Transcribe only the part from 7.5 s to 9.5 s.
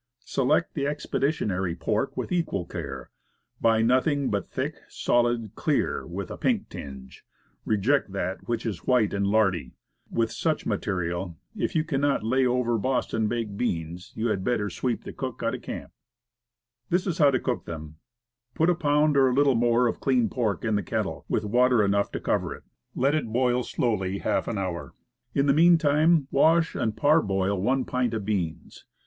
Reject that which is white and